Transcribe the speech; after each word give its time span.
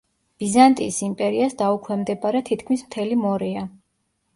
ბიზანტიის 0.43 0.97
იმპერიას 1.09 1.55
დაუქვემდებარა 1.61 2.45
თითქმის 2.51 2.89
მთელი 2.91 3.23
მორეა. 3.25 3.73